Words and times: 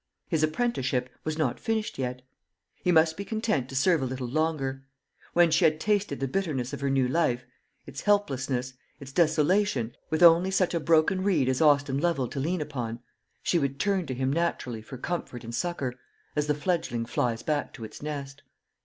His 0.29 0.41
apprenticeship 0.41 1.11
was 1.23 1.37
not 1.37 1.59
finished 1.59 1.99
yet; 1.99 2.23
he 2.83 2.91
must 2.91 3.15
be 3.15 3.23
content 3.23 3.69
to 3.69 3.75
serve 3.75 4.01
a 4.01 4.05
little 4.05 4.27
longer. 4.27 4.83
When 5.33 5.51
she 5.51 5.63
had 5.63 5.79
tasted 5.79 6.19
the 6.19 6.27
bitterness 6.27 6.73
of 6.73 6.81
her 6.81 6.89
new 6.89 7.07
life, 7.07 7.45
its 7.85 8.01
helplessness, 8.01 8.73
its 8.99 9.11
desolation, 9.11 9.95
with 10.09 10.23
only 10.23 10.49
such 10.49 10.73
a 10.73 10.79
broken 10.79 11.21
reed 11.23 11.47
as 11.47 11.61
Austin 11.61 11.99
Lovel 11.99 12.27
to 12.29 12.39
lean 12.39 12.61
upon, 12.61 12.99
she 13.43 13.59
would 13.59 13.79
turn 13.79 14.07
to 14.07 14.15
him 14.15 14.33
naturally 14.33 14.81
for 14.81 14.97
comfort 14.97 15.43
and 15.43 15.53
succour, 15.53 15.93
as 16.35 16.47
the 16.47 16.55
fledgling 16.55 17.05
flies 17.05 17.43
back 17.43 17.71
to 17.73 17.83
its 17.83 18.01
nest. 18.01 18.41